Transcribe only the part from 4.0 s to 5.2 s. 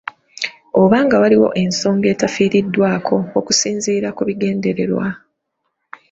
ku bigendererwa